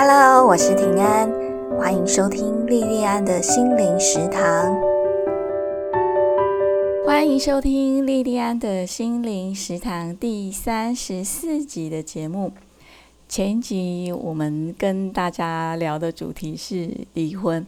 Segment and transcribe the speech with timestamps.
[0.00, 1.28] Hello，我是平安，
[1.76, 4.80] 欢迎收听莉莉安的心灵食堂。
[7.04, 12.52] 欢迎收听莉莉安的心灵食堂第三十四集的节目。
[13.28, 17.66] 前一集我们跟大家聊的主题是离婚，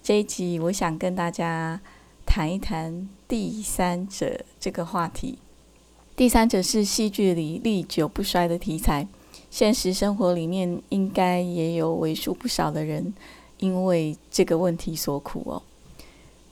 [0.00, 1.80] 这一集我想跟大家
[2.24, 5.40] 谈一谈第三者这个话题。
[6.14, 9.08] 第三者是戏剧里历久不衰的题材。
[9.56, 13.14] 现实生活里面应该也有为数不少的人
[13.56, 15.62] 因为这个问题所苦哦。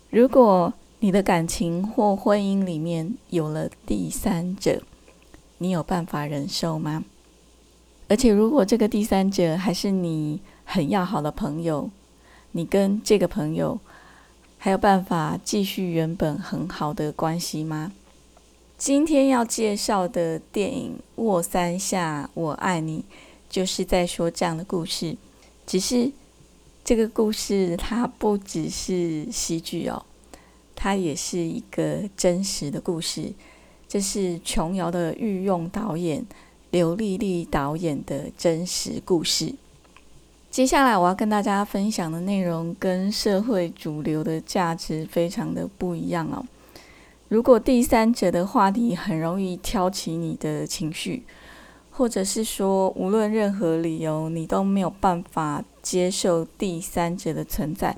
[0.09, 4.81] 如果你的感情或婚姻里面有了第三者，
[5.59, 7.05] 你有办法忍受吗？
[8.09, 11.91] 而且如果这个第三者还是你很要好的朋友，
[12.53, 13.79] 你跟这个朋友
[14.57, 17.93] 还有办法继续原本很好的关系吗？
[18.77, 22.99] 今天要介绍的电影《卧三下我爱你》，
[23.49, 25.17] 就是在说这样的故事。
[25.65, 26.11] 只是
[26.85, 30.05] 这个故事它不只是喜剧哦，
[30.75, 33.33] 它也是一个真实的故事。
[33.89, 36.27] 这是琼瑶的御用导演
[36.73, 39.55] 刘丽丽导演的真实故事。
[40.51, 46.45] 接下来我要跟大家分享的内容，跟社会主流的价值非常的不一样哦。
[47.35, 51.25] 如果第三者的话题很容易挑起你的情绪，
[51.91, 57.97] 或者是说无论任何理由你都没有办法接受第三者的存在，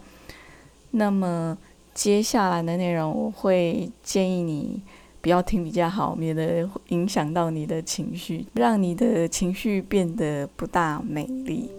[0.92, 1.58] 那么
[1.92, 4.80] 接下来的内容我会建议你
[5.20, 11.70] 不要听比较好，免得影响到你的情绪，让你的情绪变得不大美丽。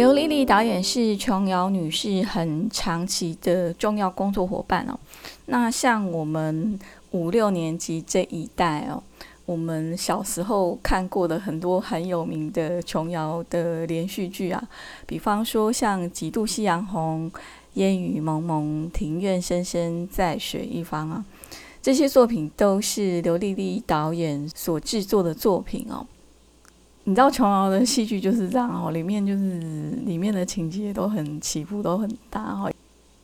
[0.00, 4.98] 刘丽丽导演是琼瑶女士很长期的重要工作伙伴哦。
[5.44, 9.02] 那像我们五六年级这一代哦，
[9.44, 14.66] 我们小时候看过的很多很有名的琼瑶的连续剧啊，
[15.06, 17.30] 比方说像《几度夕阳红》
[17.74, 21.22] 《烟雨蒙蒙》《庭院深深在水一方》啊，
[21.82, 26.06] 这些作品都是刘丽丽导演所制作的作品哦。
[27.10, 29.58] 你知道琼瑶的戏剧就是这样哦，里面就是
[30.06, 32.72] 里面的情节都很起伏都很大哦。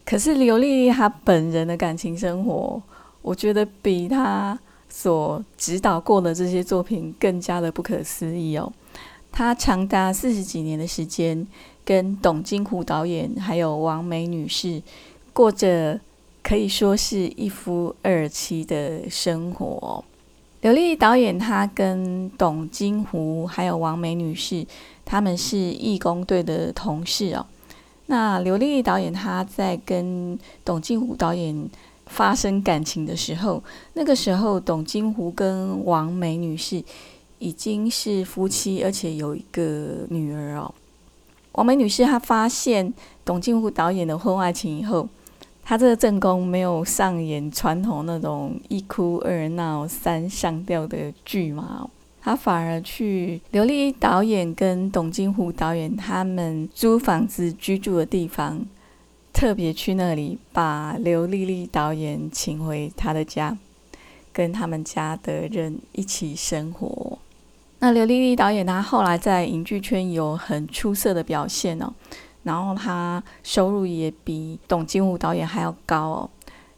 [0.05, 2.83] 可是刘丽丽她本人的感情生活，
[3.23, 4.59] 我觉得比她
[4.89, 8.73] 所指导过的这些作品更加的不可思议哦。
[9.31, 11.47] 她长达四十几年的时间，
[11.85, 14.83] 跟董金虎导演还有王梅女士
[15.33, 16.01] 过着
[16.43, 20.05] 可以说是一夫二妻的生活。
[20.66, 24.66] 刘丽导演，他跟董金湖还有王梅女士，
[25.04, 27.47] 他们是义工队的同事哦。
[28.06, 31.71] 那刘丽导演他在跟董金湖导演
[32.06, 33.62] 发生感情的时候，
[33.93, 36.82] 那个时候董金湖跟王梅女士
[37.38, 40.75] 已经是夫妻，而且有一个女儿哦。
[41.53, 42.93] 王梅女士她发现
[43.25, 45.09] 董金湖导演的婚外情以后。
[45.69, 51.91] 他这个正宫没有上演传统那种一哭二闹三上吊的剧嘛，
[52.22, 58.65] 他反而去刘丽导演跟董金虎导演他们租房子居住的地方，
[59.32, 63.59] 特别去那里把刘丽丽导演请回他的家，
[64.32, 67.19] 跟他们家的人一起生活。
[67.81, 71.93] 那刘丽丽导演她后来在影剧圈有很出色的表现哦。
[72.47, 76.31] 然后他收入也比董金武导演还要高哦。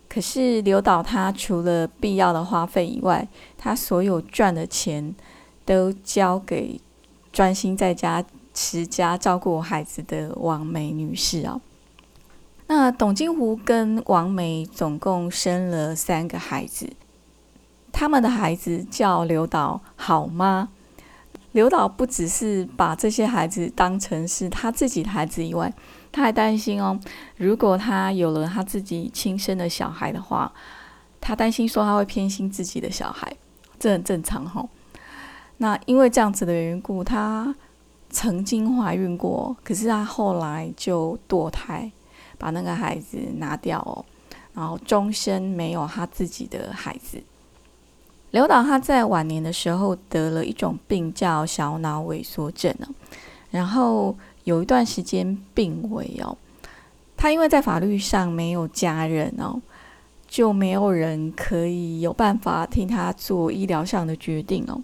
[0.09, 5.15] 可是刘导他除了必要的花费以外，他所有赚的钱
[5.67, 6.81] 都交给
[7.31, 8.25] 专心在家
[8.55, 11.61] 持家照顾孩子的王梅女士啊。
[12.69, 16.91] 那董金湖跟王梅总共生了三个孩子，
[17.93, 20.71] 他们的孩子叫刘导好吗？
[21.53, 25.73] 刘导不只是把这些孩子当成是他自己的孩子以外，
[26.13, 26.99] 他还担心哦，
[27.37, 30.53] 如果他有了他自己亲生的小孩的话，
[31.21, 33.35] 他担心说他会偏心自己的小孩，
[33.79, 34.67] 这很正常哈。
[35.57, 37.55] 那因为这样子的缘故，他
[38.11, 41.91] 曾经怀孕过，可是他后来就堕胎，
[42.37, 44.05] 把那个孩子拿掉哦，
[44.53, 47.23] 然后终身没有他自己的孩子。
[48.31, 52.89] 刘导他在晚年的时候得了一种病，叫小脑萎缩症哦，
[53.51, 54.15] 然后
[54.45, 56.37] 有一段时间病危哦。
[57.17, 59.61] 他因为在法律上没有家人哦，
[60.29, 64.81] 就没有人可以有办法替他做医疗上的决定哦。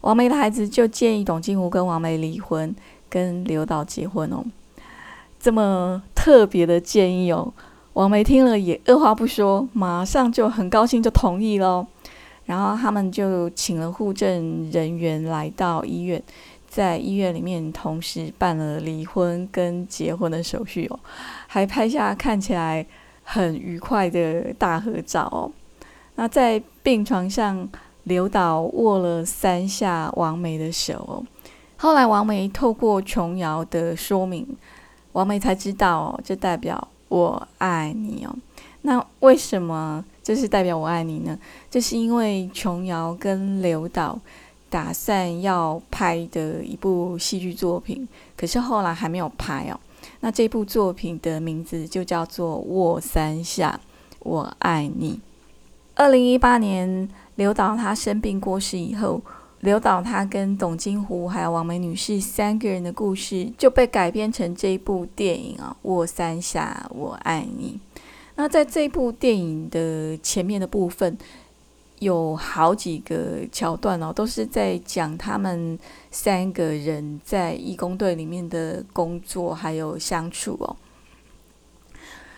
[0.00, 2.74] 王梅的孩子就建议董金湖跟王梅离婚，
[3.10, 4.42] 跟刘导结婚哦。
[5.38, 7.52] 这么特别的建议哦，
[7.92, 11.86] 王梅听了也二话不说，马上就很高兴就同意了。
[12.46, 16.22] 然后他们就请了护证人员来到医院，
[16.68, 20.98] 在医院里面同时办了离婚跟结婚的手续哦，
[21.46, 22.86] 还拍下看起来
[23.24, 25.50] 很愉快的大合照哦。
[26.14, 27.68] 那在病床上，
[28.04, 31.22] 刘导握了三下王梅的手哦。
[31.76, 34.46] 后来王梅透过琼瑶的说明，
[35.12, 38.34] 王梅才知道哦，这代表我爱你哦。
[38.82, 41.38] 那为什么这是代表我爱你呢？
[41.70, 44.18] 这是因为琼瑶跟刘导
[44.68, 49.78] 打算要拍的一部戏剧作品，可是后来还没有拍哦。
[50.18, 53.78] 那这部作品的名字就叫做《卧三下
[54.18, 55.12] 我爱你》。
[55.94, 59.22] 二零一八年，刘导他生病过世以后，
[59.60, 67.78] 刘导他跟董金湖还有王梅女士三个人的故事就被改编成这一部电影啊，《卧三下我爱你》。
[68.36, 71.18] 那在这部电影的前面的部分，
[71.98, 75.78] 有好几个桥段哦，都是在讲他们
[76.10, 80.76] 三个人在义工队里面的工作还有相处哦。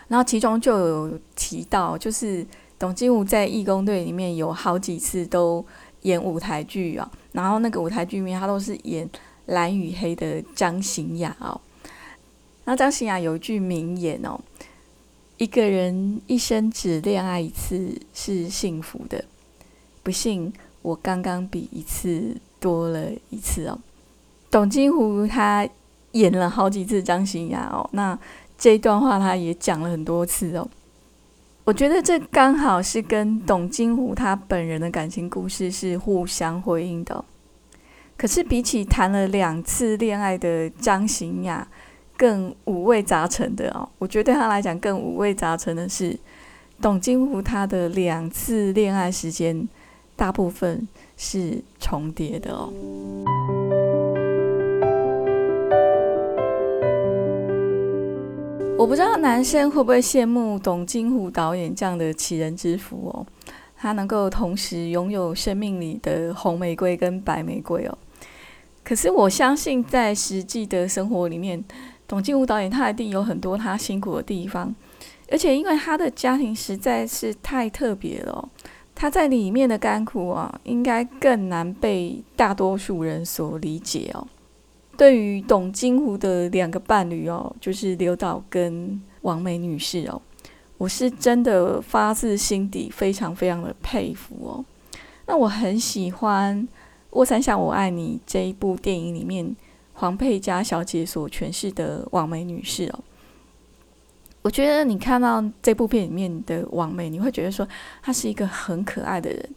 [0.08, 2.46] 然后其中就有提到，就是。
[2.80, 5.66] 董金武在义工队里面有好几次都
[6.02, 9.10] 演舞台剧啊，然后那个舞台剧里面他都是演
[9.46, 11.60] 蓝与黑的张行雅哦。
[12.66, 14.38] 那张行雅有一句名言哦
[15.38, 19.24] ：“一个人一生只恋爱一次是幸福的，
[20.02, 20.52] 不幸
[20.82, 23.78] 我刚刚比一次多了一次哦。”
[24.50, 25.68] 董金湖他
[26.12, 28.18] 演了好几次张行雅哦，那
[28.56, 30.68] 这一段话他也讲了很多次哦。
[31.64, 37.24] 我觉得这刚好是跟董金湖他本人的感情故事是互相回应的。
[38.16, 41.68] 可是比起谈了两次恋爱的张行雅，
[42.18, 43.88] 更五味杂陈的哦。
[43.98, 46.18] 我觉得对他来讲更五味杂陈的是，
[46.82, 49.66] 董金湖他的两次恋爱时间
[50.16, 50.86] 大部分
[51.16, 52.70] 是重叠的哦。
[58.76, 63.26] 我不知道男生会不会羡慕董金湖导演这样的奇人之福哦，
[63.76, 67.98] 他能够同时拥有生命里的红玫瑰跟白玫瑰哦。
[68.84, 71.62] 可是我相信，在实际的生活里面，
[72.08, 74.74] 董金虎导演他一定有很多他辛苦的地方，
[75.30, 78.48] 而且因为他的家庭实在是太特别了，
[78.94, 84.26] 他在里面的甘苦啊，应该更难被大多数人所理解哦。
[84.96, 90.20] 对于董金湖的两个伴侣哦，就是刘导跟王梅女士哦，
[90.78, 94.64] 我是真的发自心底非常非常的佩服哦。
[95.26, 96.56] 那我很喜欢
[97.10, 99.54] 《卧三下我爱你》这一部电影里面
[99.98, 103.00] 黄佩嘉小姐所诠释的王梅女士哦。
[104.42, 107.66] 我觉得你看到这部片里面的王梅，你会觉得说
[108.00, 109.50] 她是一个很可爱的人，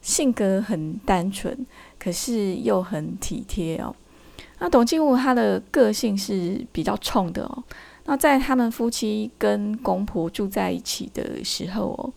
[0.00, 1.66] 性格很单纯，
[1.98, 3.94] 可是又很体贴哦。
[4.60, 7.64] 那董金武他的个性是比较冲的哦。
[8.04, 12.12] 那在他们夫妻跟公婆住在一起的时候哦，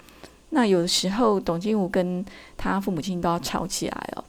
[0.50, 2.24] 那有的时候董金武跟
[2.56, 4.24] 他父母亲都要吵起来哦，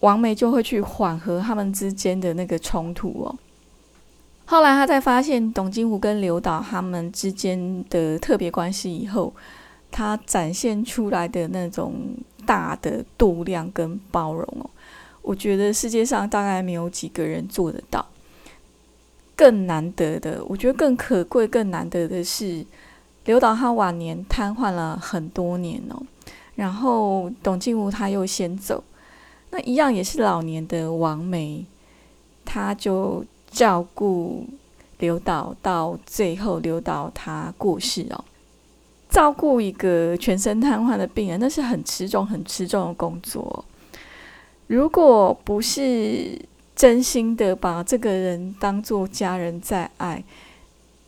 [0.00, 3.36] 王梅就会去缓和他们之间的那个冲突哦。
[4.44, 9.32] 后来他在发现董金湖跟刘导他们之间的特别关系以后，
[9.90, 11.94] 他展现出来的那种
[12.44, 14.68] 大的度量跟包容哦。
[15.22, 18.04] 我觉得世界上大概没有几个人做得到。
[19.36, 22.62] 更难得的，我觉得更可贵、更难得的是，
[23.24, 26.02] 刘导他晚年瘫痪了很多年哦，
[26.56, 28.84] 然后董静武他又先走，
[29.50, 31.64] 那一样也是老年的王梅，
[32.44, 34.46] 他就照顾
[34.98, 38.24] 刘导到最后，刘导他过世哦，
[39.08, 43.64] 照顾一个全身瘫痪的病人，那是很吃重、很吃重的工作。
[44.68, 46.40] 如果不是
[46.76, 50.22] 真心的把这个人当做家人在爱，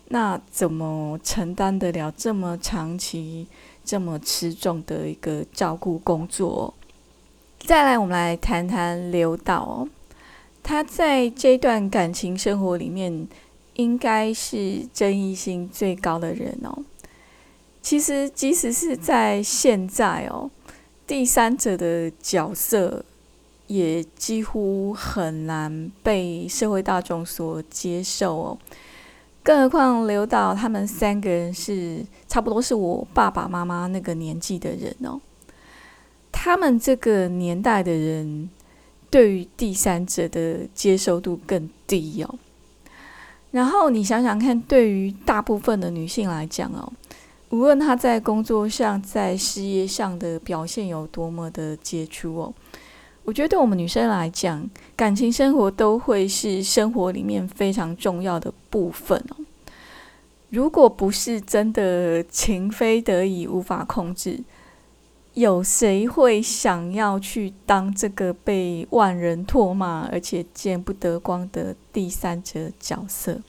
[0.08, 3.46] 那怎么承担得了这么长期、
[3.84, 6.74] 这么吃重的一个照顾工作？
[7.64, 9.88] 再来，我们来谈谈刘导哦，
[10.62, 13.26] 他在这段感情生活里面，
[13.74, 16.84] 应该是争议性最高的人哦。
[17.80, 20.50] 其实，即使是在现在哦，
[21.06, 23.04] 第三者的角色。
[23.68, 28.58] 也几乎很难被社会大众所接受哦，
[29.42, 35.18] 更何况刘导他们三个人是差不多是我爸爸妈妈那个年纪的人哦，
[36.32, 38.50] 他们这个年代的人
[39.08, 42.34] 对于第三者的接受度更低哦。
[43.52, 46.90] 然后你想想看，对于大部分的女性来讲哦，
[47.50, 52.54] 无论她在工作上、在事业上的表现有多么的杰出哦，
[53.24, 59.36] 我觉得对我们女生来讲，感情生活都会是生活里面非常重要的部分哦。
[60.48, 64.40] 如果不是真的情非得已无法控制，
[65.34, 73.40] 有谁会想要去当这个被万人唾骂而且见不得光的第三者角色？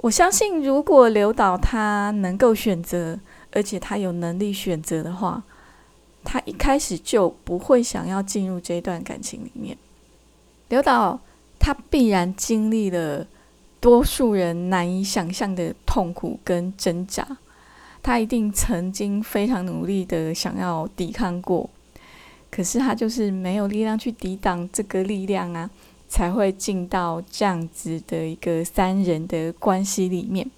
[0.00, 3.18] 我相信，如果刘导他能够选择，
[3.52, 5.42] 而且他有能力选择的话，
[6.24, 9.76] 他一开始就不会想要进入这段感情里面。
[10.68, 11.20] 刘导
[11.58, 13.26] 他必然经历了
[13.80, 17.38] 多数人难以想象的痛苦跟挣扎，
[18.02, 21.68] 他一定曾经非常努力的想要抵抗过，
[22.50, 25.70] 可是他就是没有力量去抵挡这个力量啊。
[26.10, 30.50] 才会进到这样子的一个三人的关系里面。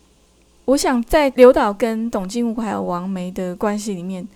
[0.64, 4.28] 我想在刘导跟董金武还有王梅的关系里面，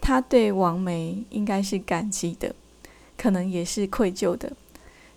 [0.00, 2.54] 他对王梅应该是感激的，
[3.18, 4.52] 可能也是愧疚的，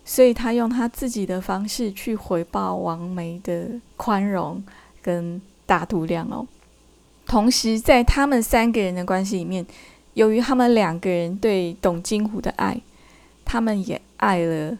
[0.04, 4.60] 所以他用他自己的方式去回报王梅的宽容
[5.00, 6.44] 跟大度量哦。
[7.30, 9.64] 同时，在他们三个人的关系里面，
[10.14, 12.80] 由于他们两个人对董金虎的爱，
[13.44, 14.76] 他们也爱了。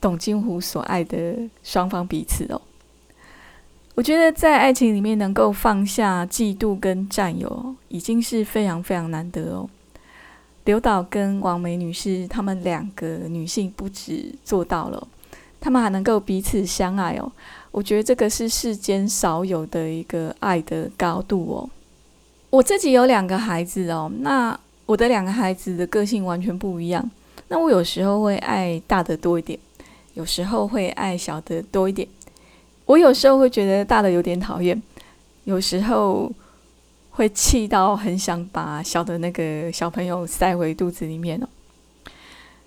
[0.00, 2.60] 董金虎所爱的双方彼此哦，
[3.94, 9.70] 我觉得在爱情里面能够放下嫉妒跟占有，已经是非常非常难得哦。
[10.64, 15.06] 刘导跟王梅女士，她们两个女性不止做到了，
[15.60, 17.30] 她们还能够彼此相爱哦。
[17.70, 21.70] 我觉得这个是世间少有的一个爱的高度哦。
[22.54, 24.56] 我自己有两个孩子哦，那
[24.86, 27.10] 我的两个孩子的个性完全不一样，
[27.48, 29.58] 那我有时候会爱大的多一点。
[30.12, 32.06] 有时候会爱小的多一点，
[32.86, 34.80] 我有时候会觉得大的有点讨厌，
[35.42, 36.30] 有时候
[37.10, 41.48] 会气到很想把小的那个小朋友塞回肚子里面哦。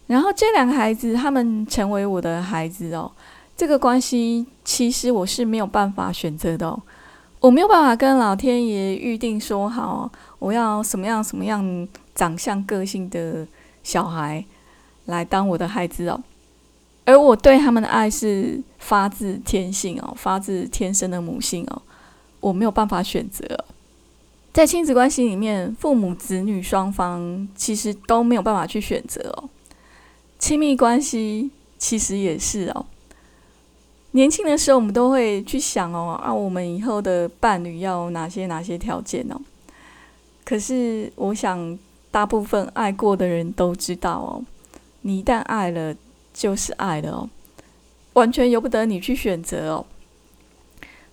[0.08, 3.10] 然后这两个孩子，他们成为我的孩子哦，
[3.56, 6.77] 这个关系其实我是没有办法选择的哦，
[7.39, 13.46] 我没有办法跟老天爷预定说好我要什么样什么样长相个性的
[13.84, 14.44] 小孩
[15.06, 16.22] 来当我的孩子哦。
[17.06, 21.82] 而我对他们的爱是发自天性哦，发自天生的母性哦，
[22.41, 23.46] 我没有办法选择。
[24.51, 29.50] 在亲子关系里面，父母子女双方其实都没有办法去选择哦。
[30.39, 32.86] 亲密关系其实也是哦。
[34.17, 39.39] 年轻的时候，我们都会去想哦，啊，我们以后的伴侣要哪些哪些条件哦。
[40.43, 41.77] 可是，我想
[42.09, 44.43] 大部分爱过的人都知道哦，
[45.01, 45.95] 你一旦爱了。
[46.38, 47.29] 就是爱了哦，
[48.13, 49.88] 完全由不得你去选择哦。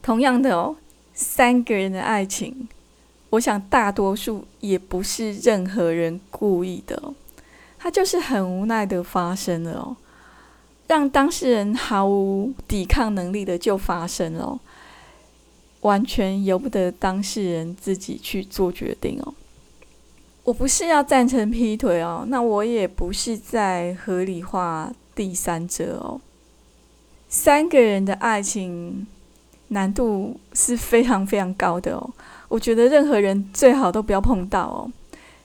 [0.03, 0.77] 同样的哦，
[1.15, 2.69] 三个人的爱情，
[3.31, 7.15] 我想大多数也不是任何人故意的哦，
[7.79, 9.97] 他就是很无奈的发生了哦，
[10.87, 14.59] 让当事人毫无抵抗能力的就发生了，
[15.81, 19.35] 完全由不得当事人自己去做决定哦。
[20.45, 24.93] 我不是要赞成劈腿哦，那我也不是在合理化。
[25.17, 26.21] 第三者哦，
[27.29, 29.07] 三个人的爱情
[29.69, 32.11] 难度是非常非常高的哦。
[32.49, 34.91] 我觉得任何人最好都不要碰到哦，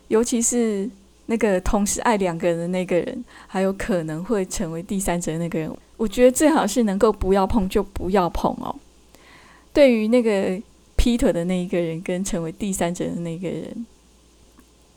[0.08, 0.90] 尤其是
[1.30, 5.72] 那个同时爱两个人的那个人，还有可能会成为第三者的那个人。
[5.96, 8.76] 我觉得最好是能够不要碰就不要碰哦。
[9.72, 10.60] 对于那个
[10.96, 13.86] 劈腿的那一个人跟成为第三者的那个人，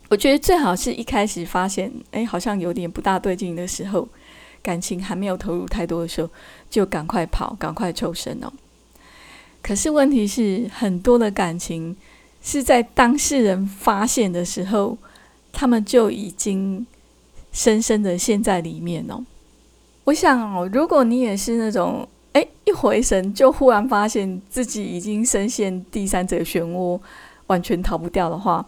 [0.09, 4.07] 我觉得最好是一开始发现，哎，好像有点不大对劲的时候。
[4.63, 6.29] 感情还没有投入太多的时候，
[6.69, 8.49] 就赶快跑，赶快抽身哦。
[9.61, 11.93] 可是问题是，很多的感情
[12.41, 14.97] 是在当事人发现的时候，
[15.53, 16.85] 他们就已经
[17.53, 19.23] 深深的陷在里面哦。
[20.03, 26.99] 我想哦，如果你也是那种，哎，一回神就忽然发现自己已经深陷第三者漩涡，
[27.47, 28.65] 完全逃不掉的话。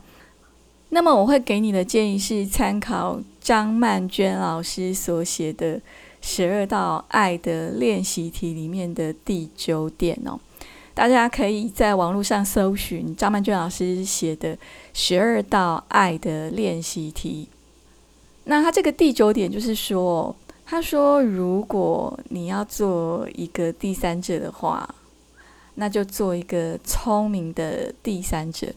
[0.89, 5.77] 那么我会给你的建议是参考张曼娟老师所写的
[6.21, 10.39] 《十二道爱的练习题》里面的第九点哦。
[10.95, 14.55] 大家可以在网络上搜寻张曼娟老师写的
[14.93, 17.49] 《十二道爱的练习题》。
[18.45, 20.33] 那他这个第九点就是说，
[20.65, 24.95] 他说如果你要做一个第三者的话，
[25.73, 28.67] 那就做一个聪明的第三者。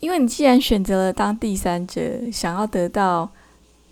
[0.00, 3.30] 因为你既然选择了当第三者，想要得到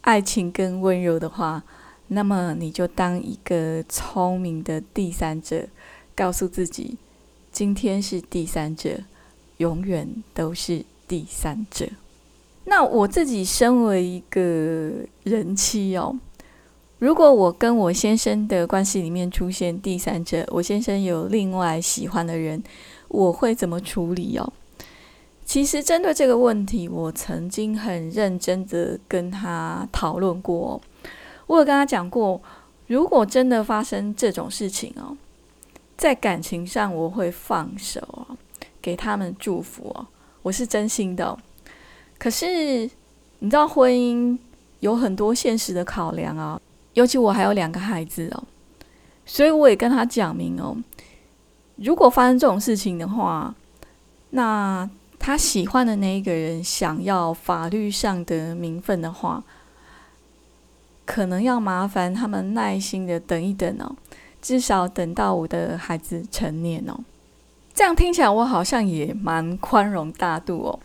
[0.01, 1.63] 爱情跟温柔的话，
[2.09, 5.69] 那么你就当一个聪明的第三者，
[6.17, 6.97] 告诉自己，
[7.53, 9.01] 今天是第三者，
[9.59, 11.89] 永远都是第三者。
[12.65, 14.93] 那我自己身为一个
[15.25, 16.17] 人妻哦，
[16.99, 22.63] 如果我跟我先生的关系里面出现第三者，我先生有另外喜欢的人，
[23.09, 24.53] 我会怎么处理哦？
[25.45, 30.81] 其实针对这个问题，我曾经很认真的跟他讨论过。
[31.49, 32.41] 我有跟他讲过，
[32.87, 35.17] 如果真的发生这种事情哦，
[36.01, 38.35] 在感情上我会放手哦，
[38.81, 40.07] 给他们祝福哦，
[40.41, 41.39] 我是真心的。
[42.19, 42.89] 可是
[43.41, 44.39] 你知道婚姻
[44.79, 46.59] 有很多现实的考量啊，
[46.95, 48.43] 尤其我还有两个孩子哦，
[49.27, 50.75] 所以我也跟他讲明哦，
[51.77, 53.55] 如果发生这种事情的话，
[54.31, 54.89] 那
[55.19, 59.45] 他喜欢的那一个人想要法律上的名分的话。
[61.07, 63.97] 可能要麻烦他们耐心的等一等哦，
[64.41, 66.99] 至少等到我的孩子成年哦。
[67.75, 70.79] 这样听起来我好像也蛮宽容大度哦。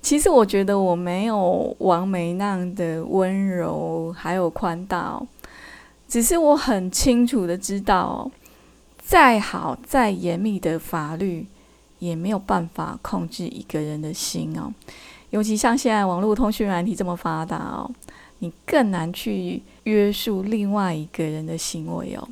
[0.00, 5.26] 其实我觉得我没有王梅那样的温柔还有宽大哦，
[6.08, 8.30] 只是我很清楚的知道哦，
[8.98, 11.46] 再好再严密的法律
[11.98, 14.72] 也没有办法控制一个人的心哦。
[15.30, 17.90] 尤其像现在网络通讯软体这么发达哦。
[18.42, 22.26] 你更难去约束另外一个人的行为哦。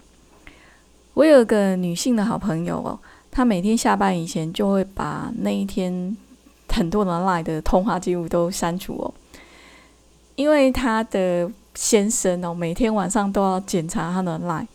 [1.18, 2.96] 我有个女性的好朋友哦，
[3.28, 6.16] 她每天下班以前就会把那一天
[6.68, 9.12] 很多人来的通话记录都删除哦，
[10.36, 14.68] 因为她的先生哦，每天晚上都要检查他的 line，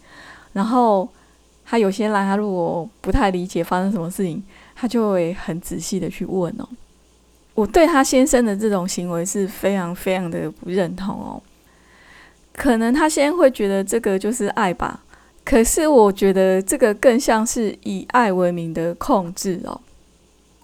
[0.51, 1.07] 然后
[1.63, 4.43] 他有些 line，他如果不太理解发生什么事情，
[4.75, 6.67] 他就会很仔细的去问哦。
[7.53, 11.41] 我对他先生的这种行为是非常非常的不认同哦。
[12.51, 15.01] 可能他先会觉得这个就是爱吧，
[15.43, 19.79] 可是我觉得这个更像是以爱为名的控制哦。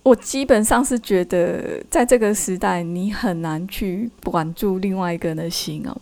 [0.04, 5.96] 我基本上是觉得，在这个时代，你很难去管住另外一个人的心哦。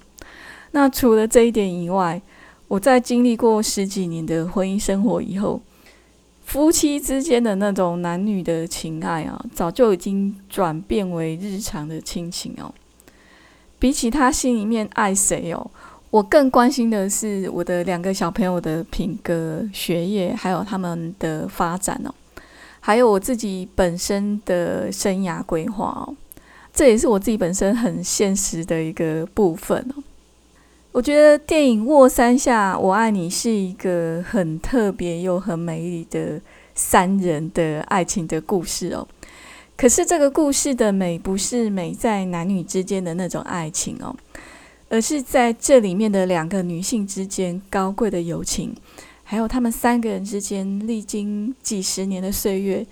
[0.72, 2.22] 那除了这一点以外，
[2.68, 5.62] 我在经历过十几年的婚姻生活以后。
[6.48, 12.74] 夫妻之间的那种男女的情爱啊，早就已经转变为日常的亲情哦。
[13.78, 15.70] 比起他心里面爱谁哦，
[16.10, 22.14] 我更关心的是我的两个小朋友的品格、学业，还有他们的发展哦，
[22.80, 26.16] 还有我自己本身的生涯规划哦。
[26.74, 30.04] 这也是我自己本身很现实的一个部分哦。
[30.92, 36.40] 我觉得电影《卧山下我爱你》是一个很特别又很美丽的
[36.74, 39.08] 三人的爱情的故事哦。
[39.76, 44.16] 可是这个故事的美不是美在男女之间的那种爱情哦，
[44.90, 48.76] 而是在这里面的两个女性之间高贵的友情，
[49.24, 52.86] 还有他们三个人之间历经几十年的岁月，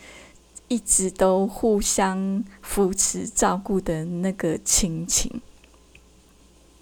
[0.67, 5.41] 一直都互相扶持照顾的那个亲情。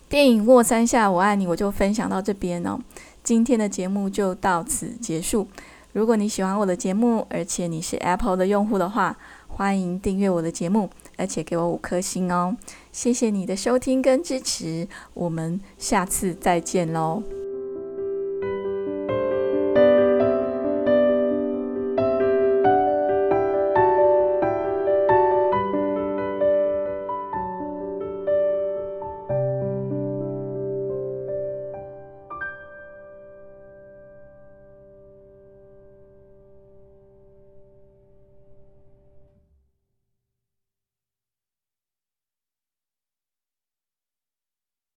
[0.09, 2.79] 电影《卧山下我爱你》，我就分享到这边哦。
[3.23, 5.47] 今天的节目就到此结束。
[5.91, 12.55] 如果你喜欢我的节目，而且你是 Apple 的用户的话，欢迎订阅我的节目，而且给我五颗星哦。
[12.91, 17.42] 谢谢你的收听跟支持，我们下次再见喽。